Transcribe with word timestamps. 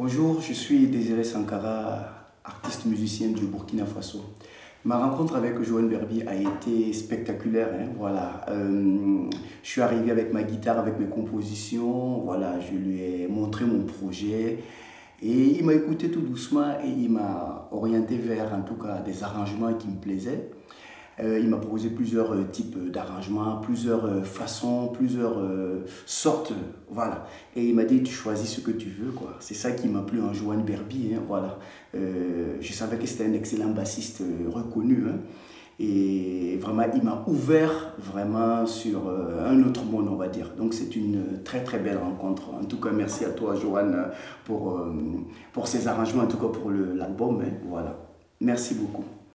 Bonjour, 0.00 0.40
je 0.40 0.52
suis 0.52 0.86
Désiré 0.86 1.24
Sankara, 1.24 2.30
artiste 2.44 2.86
musicien 2.86 3.30
du 3.30 3.46
Burkina 3.46 3.84
Faso. 3.84 4.20
Ma 4.84 4.96
rencontre 4.96 5.34
avec 5.34 5.60
Joanne 5.60 5.88
Berbi 5.88 6.22
a 6.22 6.36
été 6.36 6.92
spectaculaire. 6.92 7.70
Hein, 7.74 7.88
voilà. 7.98 8.46
Euh, 8.48 9.28
je 9.64 9.68
suis 9.68 9.80
arrivé 9.80 10.12
avec 10.12 10.32
ma 10.32 10.44
guitare, 10.44 10.78
avec 10.78 11.00
mes 11.00 11.06
compositions. 11.06 12.20
Voilà, 12.20 12.60
je 12.60 12.76
lui 12.76 13.02
ai 13.02 13.26
montré 13.26 13.64
mon 13.64 13.80
projet. 13.86 14.60
Et 15.20 15.58
il 15.58 15.64
m'a 15.64 15.74
écouté 15.74 16.12
tout 16.12 16.20
doucement 16.20 16.78
et 16.80 16.88
il 16.88 17.10
m'a 17.10 17.68
orienté 17.72 18.18
vers, 18.18 18.54
en 18.54 18.62
tout 18.62 18.76
cas, 18.76 19.00
des 19.00 19.24
arrangements 19.24 19.74
qui 19.74 19.88
me 19.88 19.96
plaisaient. 19.96 20.48
Euh, 21.20 21.38
il 21.40 21.48
m'a 21.48 21.56
proposé 21.56 21.90
plusieurs 21.90 22.32
euh, 22.32 22.44
types 22.44 22.90
d'arrangements, 22.90 23.56
plusieurs 23.56 24.04
euh, 24.04 24.22
façons, 24.22 24.88
plusieurs 24.88 25.36
sortes, 26.06 26.52
voilà. 26.90 27.26
Et 27.56 27.64
il 27.64 27.74
m'a 27.74 27.84
dit, 27.84 28.02
tu 28.02 28.12
choisis 28.12 28.48
ce 28.48 28.60
que 28.60 28.70
tu 28.70 28.88
veux, 28.88 29.10
quoi. 29.10 29.34
C'est 29.40 29.54
ça 29.54 29.72
qui 29.72 29.88
m'a 29.88 30.02
plu 30.02 30.20
en 30.20 30.32
Joanne 30.32 30.62
Berbi, 30.62 31.12
hein, 31.14 31.22
voilà. 31.26 31.58
je 31.94 32.72
savais 32.72 32.98
que 32.98 33.06
c'était 33.06 33.26
un 33.26 33.32
excellent 33.32 33.70
bassiste 33.70 34.22
reconnu, 34.48 35.04
hein. 35.08 35.18
Et 35.80 36.58
vraiment, 36.60 36.82
il 36.92 37.04
m'a 37.04 37.22
ouvert 37.28 37.94
vraiment 37.98 38.66
sur 38.66 39.08
un 39.08 39.62
autre 39.62 39.84
monde, 39.84 40.08
on 40.08 40.16
va 40.16 40.26
dire. 40.26 40.52
Donc, 40.58 40.74
c'est 40.74 40.96
une 40.96 41.44
très, 41.44 41.62
très 41.62 41.78
belle 41.78 41.98
rencontre. 41.98 42.52
En 42.52 42.64
tout 42.64 42.80
cas, 42.80 42.90
merci 42.90 43.24
à 43.24 43.30
toi, 43.30 43.54
Joanne, 43.54 44.08
pour, 44.44 44.84
pour 45.52 45.68
ces 45.68 45.86
arrangements, 45.86 46.24
en 46.24 46.26
tout 46.26 46.36
cas 46.36 46.48
pour 46.48 46.72
l'album. 46.72 47.40
Hein, 47.42 47.52
voilà. 47.68 47.96
Merci 48.40 48.74
beaucoup. 48.74 49.04